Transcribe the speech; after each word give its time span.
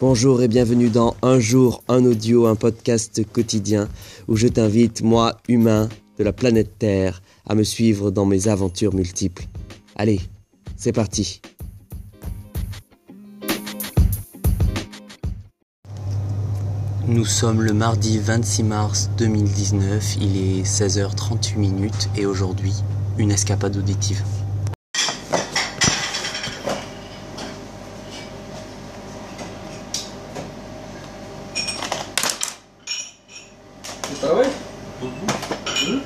Bonjour 0.00 0.42
et 0.42 0.46
bienvenue 0.46 0.90
dans 0.90 1.16
Un 1.22 1.40
jour, 1.40 1.82
un 1.88 2.04
audio, 2.04 2.46
un 2.46 2.54
podcast 2.54 3.20
quotidien 3.32 3.88
où 4.28 4.36
je 4.36 4.46
t'invite, 4.46 5.02
moi, 5.02 5.38
humain 5.48 5.88
de 6.18 6.22
la 6.22 6.32
planète 6.32 6.78
Terre, 6.78 7.20
à 7.48 7.56
me 7.56 7.64
suivre 7.64 8.12
dans 8.12 8.24
mes 8.24 8.46
aventures 8.46 8.94
multiples. 8.94 9.46
Allez, 9.96 10.20
c'est 10.76 10.92
parti. 10.92 11.40
Nous 17.08 17.24
sommes 17.24 17.62
le 17.62 17.72
mardi 17.72 18.20
26 18.20 18.62
mars 18.62 19.10
2019, 19.18 20.16
il 20.20 20.36
est 20.36 20.62
16h38 20.62 21.58
minutes 21.58 22.08
et 22.16 22.24
aujourd'hui, 22.24 22.74
une 23.18 23.32
escapade 23.32 23.76
auditive. 23.76 24.22
Tu 34.20 34.26
travailles 34.26 34.50
Hum 35.00 36.00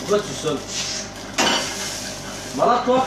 Pourquoi 0.00 0.18
tu 0.18 0.34
sonnes 0.34 0.58
Malade 2.56 2.84
toi 2.84 3.06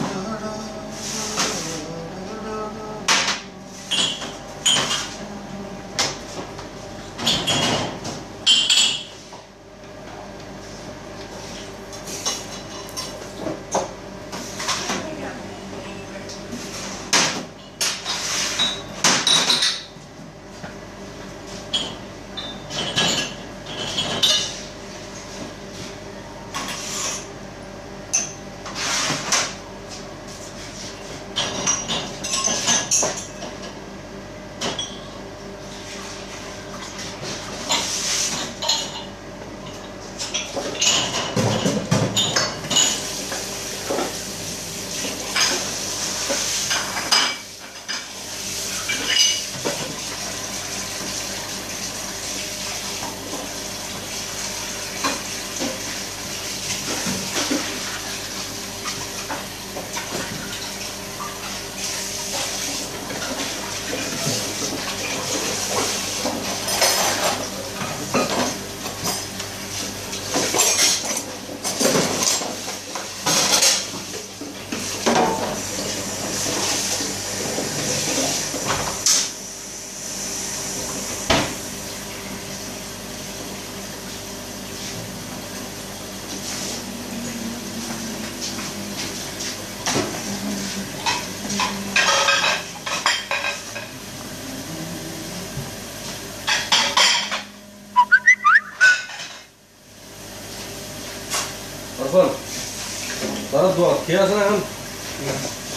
Bana 103.61 103.77
doğal. 103.77 103.95
Piyasına 104.07 104.39
hem 104.39 104.53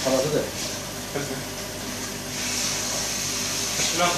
parası 0.05 0.35
da. 0.35 0.39
Bismillah. 3.79 4.11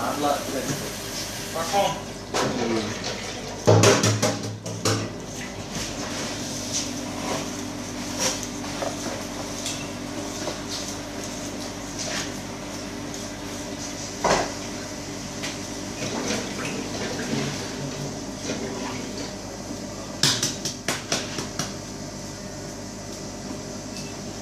Allah. 0.00 0.38
Bakalım. 1.54 1.92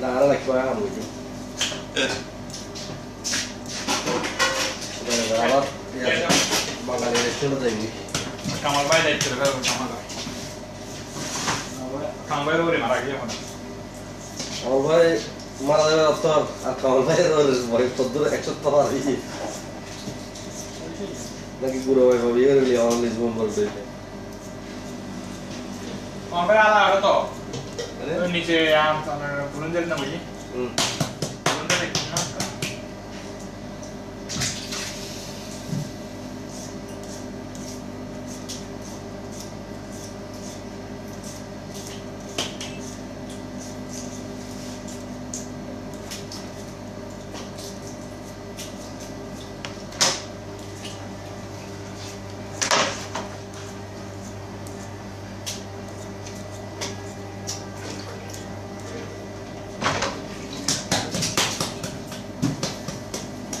Nada, 0.00 0.26
la 0.26 0.36
que 0.36 0.46
va 0.46 0.62
a 0.62 0.74
morir. 0.74 1.06
বাঙালির 6.88 7.32
ছিল 7.38 7.52
দেখবি 7.62 7.88
কামাল 8.62 8.84
ভাই 8.90 9.00
দায়িত্ব 9.04 9.26
কামাল 9.68 9.88
ভাই 9.92 10.04
কামাল 12.28 12.58
ভাই 12.60 12.78
মারা 12.82 12.98
গিয়ে 13.02 13.16
আমার 14.60 14.80
ভাই 14.86 15.06
মারা 15.62 15.84
যাবে 15.90 16.04
তোর 16.14 16.30
আর 16.66 16.74
কামাল 16.80 17.00
ভাইয়ের 17.02 17.30
ভাই 17.68 17.84
তোর 17.96 18.24
একশো 18.28 18.52
আর 18.76 18.88
ই। 18.94 19.00
নাকি 21.60 21.78
পুরো 21.86 22.00
ভাই 22.08 22.18
ভাবি 22.18 22.42
এর 22.44 22.58
লিয়ে 22.62 22.80
আমার 22.82 22.96
লিজবন 23.02 23.32
বলতে 23.38 23.62
আমার 26.28 26.44
ভাই 26.48 26.58
আলা 26.66 26.80
আর 26.86 26.94
তো 27.02 27.14
নিচে 28.28 28.56
আম 28.80 28.96
পুরন 29.52 29.68
না 29.84 29.96
বুঝি 29.96 30.18
হুম 30.52 30.70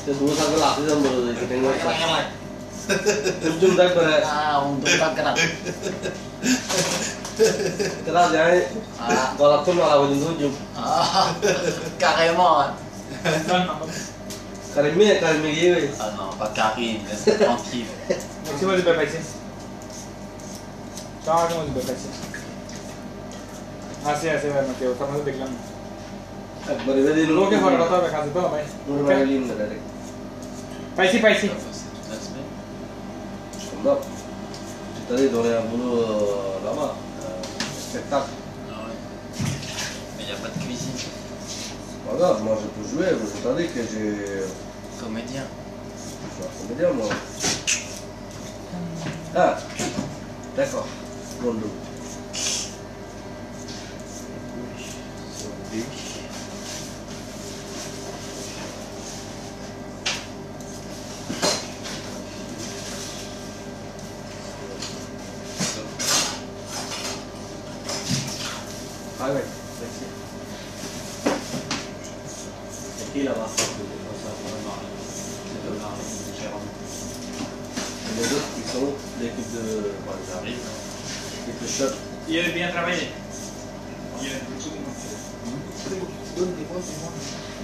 ते 0.07 0.11
दो 0.13 0.25
साल 0.37 0.47
का 0.51 0.57
लाते 0.63 0.81
जम 0.87 0.99
बोलो 1.03 1.19
दे 1.25 1.33
टेंगो 1.47 1.69
तुम 3.43 3.53
तुम 3.59 3.71
तक 3.77 3.89
पर 3.95 4.07
Ah, 4.29 4.55
untuk 4.61 4.91
tak 5.01 5.11
kena. 5.17 5.31
तेरा 7.33 8.23
जाए 8.29 8.57
Ah, 9.01 9.27
गला 9.39 9.57
तुम 9.67 9.77
वाला 9.77 9.95
वजन 9.95 10.17
तुम 10.23 10.33
जुम 10.39 10.53
ah, 10.77 11.25
carrément. 12.01 12.73
करीमे 14.75 15.07
करीमे 15.23 15.49
ये 15.53 15.67
वे 15.73 15.81
Ah 15.99 16.09
non, 16.17 16.29
pas 16.39 16.49
Karim, 16.57 16.97
laisse 17.07 17.31
tranquille. 17.39 17.91
মুছি 18.45 18.63
বলি 18.67 18.81
বেপাইছে 18.87 19.19
চার 21.25 21.47
মধ্যে 21.57 21.73
বেপাইছে 21.77 22.07
আছে 24.11 24.25
আছে 24.35 24.47
ভাই 24.51 24.61
আমাকে 24.65 24.83
ওখানে 24.91 25.11
মধ্যে 25.11 25.25
দেখলাম 25.29 25.51
बड़े 26.85 27.01
बड़े 27.05 27.21
লোকে 27.37 27.57
হওয়ার 27.61 27.75
কথা 27.81 27.93
হবে 27.97 28.09
কাজে 28.15 28.29
তো 28.35 28.39
ভাই 28.53 28.63
मुझे 28.87 29.01
बड़ा 29.07 29.23
लीन 29.29 29.43
Par 30.98 31.06
ici, 31.06 31.18
par 31.20 31.30
ici. 31.30 31.48
Je 33.54 33.60
suis 33.60 33.70
là. 33.84 33.98
Cette 34.96 35.16
année, 35.16 35.28
j'aurai 35.32 35.54
un 35.54 35.60
boulot 35.60 36.02
là-bas. 36.64 36.96
Euh, 37.22 37.42
Spectacle. 37.88 38.30
Ah 38.68 38.82
ouais. 38.82 39.44
Mais 40.16 40.24
il 40.24 40.26
n'y 40.26 40.32
a 40.32 40.34
pas 40.34 40.48
de 40.48 40.60
cuisine. 40.60 40.90
C'est 40.96 42.10
pas 42.10 42.16
grave, 42.18 42.42
moi 42.42 42.58
je 42.60 42.66
peux 42.66 42.88
jouer, 42.88 43.12
mais 43.12 43.28
cette 43.32 43.46
année 43.46 43.66
que 43.66 43.80
j'ai. 43.80 44.42
Comédien. 45.00 45.44
Je 45.96 46.34
suis 46.34 46.42
un 46.42 46.66
comédien, 46.66 46.90
moi. 46.92 47.06
Ah, 49.36 49.56
d'accord. 50.56 50.88
Bon, 51.40 51.54
Ah 69.28 69.34
ouais, 69.34 69.44
merci. 69.80 70.04
C'est 72.96 73.12
qui 73.12 73.24
là-bas 73.24 73.46
Les 78.16 78.24
autres 78.24 78.48
qui 78.54 78.62
sont 78.70 78.94
l'équipe 79.20 79.52
de. 79.52 79.92
Bon, 80.06 80.12
ils 80.16 80.32
arrivent. 80.34 80.56
L'équipe 81.46 81.62
de 81.62 81.68
choc. 81.68 81.92
Il 82.26 82.36
est 82.36 82.52
bien 82.52 82.70
travaillé. 82.70 83.08
Il 84.22 84.28
est 84.28 84.40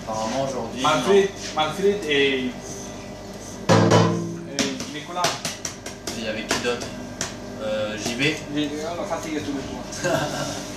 Apparemment 0.07 0.45
aujourd'hui. 0.47 0.83
Manfred, 0.83 1.29
Manfred 1.57 2.05
et, 2.07 2.41
et 2.41 2.51
Nicolas. 4.93 5.23
Il 6.19 6.25
y 6.25 6.29
avait 6.29 6.43
qui 6.43 6.59
d'autre? 6.63 6.87
Euh, 7.63 7.97
JB. 7.97 8.23
J'ai 8.55 8.69
la 8.83 9.05
fatigue 9.09 9.41
tous 9.43 9.53
les 9.53 10.11
jours. 10.13 10.13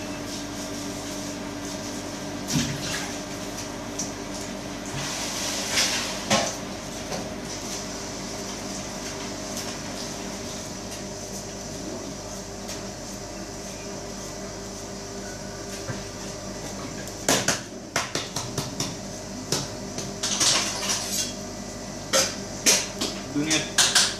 Dönüyor. 23.38 23.62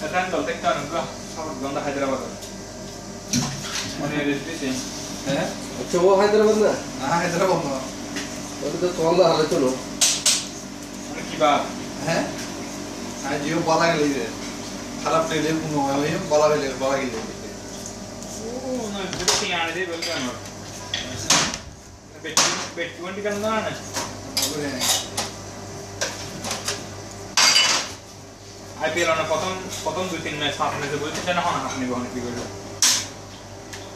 Zaten 0.02 0.31
kaldı. 0.31 0.46
Tek 0.48 0.62
tanım 0.62 0.90
ka. 0.92 1.04
Sabır 1.36 1.54
ganda 1.62 1.80
Hyderabad'a. 1.86 2.28
Oraya 4.02 4.25
resmi 4.25 4.54
şey. 4.60 4.74
He? 5.28 5.40
अच्छा 5.80 5.98
वो 6.04 6.12
हैदराबाद 6.19 6.58
ना 6.64 6.72
हाँ 7.08 7.18
हैदराबाद 7.24 7.62
में 7.66 7.74
अरे 8.66 8.78
तो 8.81 8.88
कौन 8.98 9.14
ला 9.19 9.25
हाल 9.31 9.42
चलो 9.52 9.69
अरे 11.12 11.22
की 11.30 11.38
बात 11.42 11.62
है 12.08 12.18
आज 13.31 13.42
यो 13.50 13.58
बाला 13.68 13.88
के 13.92 13.98
लिए 14.04 14.25
खराब 15.04 15.24
नहीं 15.30 15.42
ले 15.46 15.52
कुनो 15.64 15.80
है 15.90 15.96
यो 16.14 16.19
बाला 16.31 16.48
के 16.54 16.58
लिए 16.62 16.69
बाला 16.84 16.96
के 17.02 17.06
लिए 17.12 17.22
ओ 18.48 18.88
ना 18.94 19.02
बुरे 19.18 19.34
से 19.40 19.48
यार 19.52 19.68
दे 19.75 19.81
बोल 19.92 20.02
क्या 20.08 20.18
ना 20.25 20.31
बेट 22.24 22.36
बेट 22.78 22.90
ट्वेंटी 22.98 23.22
का 23.28 23.31
ना 23.44 23.52
ना 23.66 23.72
बुरे 24.48 24.69
আইপিএল 28.84 29.10
অনেক 29.16 29.28
প্রথম 29.31 29.52
প্রথম 29.86 30.04
দুই 30.12 30.19
তিন 30.26 30.36
ম্যাচ 30.42 30.54
হাফ 30.60 30.74
নিতে 30.81 30.98
বলছি 31.04 31.19
যেন 31.28 31.40
হন 31.46 31.56
হাফ 31.64 31.74
নিবে 31.81 31.94
অনেক 32.00 32.12
করবে 32.26 32.44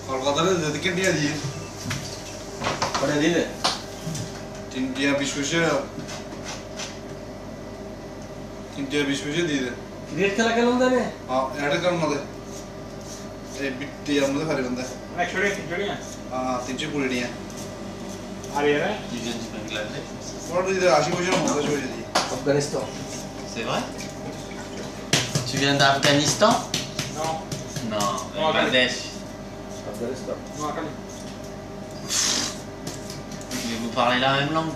কলকাতারে 0.08 0.52
যদি 0.66 0.80
কে 0.84 0.92
দিয়ে 0.98 1.12
দিয়ে 1.18 1.34
ওটা 3.02 3.16
দিলে 3.24 3.44
তিনটিয়া 4.72 5.12
বিশ 5.20 5.32
বিশে 5.38 5.62
তিনটিয়া 8.74 9.04
বিশ 9.10 9.20
বিশে 9.26 9.44
দিয়ে 9.50 9.62
দে। 9.66 9.72
রেড 10.18 10.32
খেলা 10.38 10.52
খেলুন 10.58 10.76
তাহলে? 10.82 11.02
হ্যাঁ 11.30 11.46
এটা 11.66 11.78
কেমন 11.84 12.00
হবে 12.04 12.18
এই 13.62 13.72
বিটি 13.80 14.14
আমাদের 14.26 14.46
ভারী 14.50 14.62
বন্ধ 14.66 14.80
একশো 15.24 15.38
টাকা 15.42 15.50
তিনশো 15.58 15.76
টাকা 15.82 15.96
হ্যাঁ 16.32 16.58
তিনশো 16.66 16.88
কুড়ি 16.94 17.08
নিয়ে। 17.14 17.28
আর 18.58 18.64
এরা? 18.74 18.90
দুজন 19.10 19.36
জিতবে 19.42 19.72
লাগলে 19.78 20.00
ওটা 20.54 20.88
আশি 21.00 21.10
পয়সার 21.14 21.36
মতো 21.42 21.62
চলে 21.68 21.88
দিয়ে। 21.94 22.06
আফগানিস্তান। 22.36 22.86
সেবা 23.54 23.76
Tu 25.52 25.58
viens 25.58 25.76
d'Afghanistan 25.76 26.48
Non. 27.18 27.24
Non, 27.90 27.98
euh, 27.98 28.54
Bangladesh. 28.54 29.12
Afghanistan. 29.92 30.34
Non, 30.58 30.68
Mais 33.52 33.76
vous 33.82 33.90
parlez 33.90 34.20
la 34.22 34.34
même 34.36 34.54
langue 34.54 34.68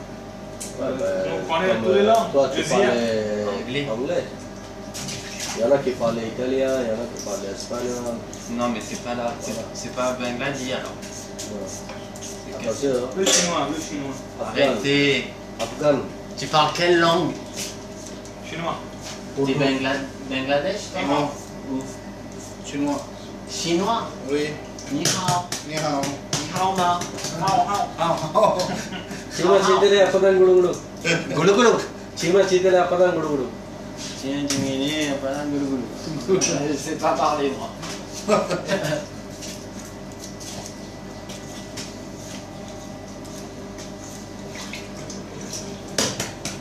Ouais, 0.77 0.88
euh, 1.01 1.24
ben, 1.24 1.32
on 1.50 1.82
toutes 1.82 1.94
les 1.94 2.01
euh, 2.01 2.05
langues. 2.08 2.32
Toi, 2.34 2.51
tu 2.53 2.63
parlais 2.63 3.46
anglais. 3.48 3.88
anglais. 3.89 4.24
Il 5.55 5.62
y 5.62 5.63
en 5.63 5.72
a 5.72 5.77
qui 5.77 5.91
parlent 5.91 6.17
italien, 6.17 6.82
il 6.82 6.88
y 6.88 6.91
en 6.91 6.96
a 6.96 7.08
qui 7.15 7.24
parlent 7.24 7.55
espagnol. 7.55 8.17
Non, 8.51 8.67
mais 8.67 8.82
c'est 8.86 9.01
pas 9.01 9.15
là, 9.15 9.34
c'est 9.74 9.96
pas 9.96 10.17
Benghazi 10.20 10.74
alors. 10.74 10.91
Le 13.15 13.25
chinois, 13.25 13.70
le 13.74 13.82
chinois. 13.82 14.13
Arrêtez. 14.46 15.34
Afghan. 15.58 16.00
Tu 16.38 16.48
parles 16.48 16.74
quelle 16.75 17.00
langue? 17.00 17.32
Chinois. 18.50 18.75
de 19.38 19.54
Bangla 19.54 19.92
Bangladesh 20.30 20.96
Non. 21.08 21.30
Chinois. 22.65 23.01
Chinois 23.50 24.04
Oui. 24.32 24.50
Ni 24.92 25.04
hao. 25.04 25.46
Ni 25.68 25.75
hao. 25.75 26.01
Ni 26.01 26.48
hao 26.54 26.75
ma. 26.75 27.00
Hao 27.42 27.65
hao. 27.68 27.88
Hao 27.98 28.15
hao. 28.34 28.58
Chinois 29.36 29.60
chitele 29.60 30.01
apadan 30.04 30.38
gulu 30.38 30.54
gulu. 30.56 30.72
Gulu 31.36 31.54
gulu. 31.54 31.70
Chinois 32.15 32.46
chitele 32.48 32.77
apadan 32.77 33.12
gulu 33.12 33.27
gulu. 33.27 33.48
Tiens, 34.22 34.48
Jiminy, 34.48 35.10
apadan 35.12 35.50
gulu 35.51 35.65
gulu. 35.65 36.39
Je 36.39 36.77
sais 36.77 36.96
pas 36.96 37.13
parler 37.13 37.51
moi. 37.51 37.70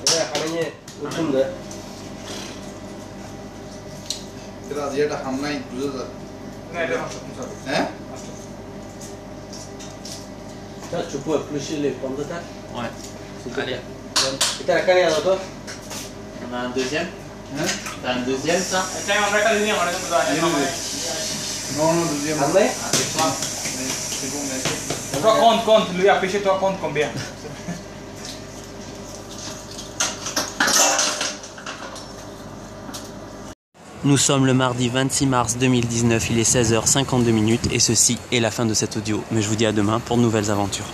Yeah, 0.06 0.30
I 0.34 0.36
mean, 0.46 1.32
yeah, 1.32 1.63
এটা 4.73 4.83
যেটা 4.95 5.17
হামনাই 5.25 5.55
বুঝে 5.71 5.89
যা 5.97 6.05
Non, 6.71 6.79
il 6.85 6.91
est 6.93 6.99
marche 7.01 7.17
comme 7.21 7.35
ça. 7.37 7.43
Hein 7.73 7.85
Ça, 10.91 10.97
tu 11.11 11.17
peux 11.25 11.35
éplucher 11.41 11.77
les 11.85 11.91
pommes 11.99 12.15
de 12.19 12.23
terre 12.31 12.43
Ouais. 12.77 12.89
s'il 13.41 13.51
te 13.53 13.59
Allez. 13.61 13.77
plaît. 13.77 14.37
Et 14.59 14.63
t'as 14.67 14.75
la 14.75 14.81
canne 14.81 15.11
à 15.19 15.21
toi 15.27 15.35
On 16.43 16.49
a 16.55 16.59
un 16.67 16.71
deuxième 16.79 17.07
Hein 17.57 17.69
T'as 18.01 18.11
un 18.17 18.21
deuxième, 18.29 18.61
ça 18.71 18.79
Cioè, 19.05 19.15
ma 19.23 19.27
fratello 19.33 19.57
di 19.65 19.69
amore, 19.71 19.91
come 19.97 20.09
dai? 20.13 20.37
Io 20.37 20.47
lui. 20.55 20.67
Nous 34.06 34.18
sommes 34.18 34.44
le 34.44 34.52
mardi 34.52 34.90
26 34.90 35.26
mars 35.26 35.56
2019, 35.56 36.30
il 36.30 36.38
est 36.38 36.42
16h52 36.42 37.32
minutes 37.32 37.72
et 37.72 37.78
ceci 37.78 38.18
est 38.32 38.40
la 38.40 38.50
fin 38.50 38.66
de 38.66 38.74
cet 38.74 38.98
audio. 38.98 39.24
Mais 39.30 39.40
je 39.40 39.48
vous 39.48 39.56
dis 39.56 39.64
à 39.64 39.72
demain 39.72 39.98
pour 39.98 40.18
de 40.18 40.22
nouvelles 40.22 40.50
aventures. 40.50 40.84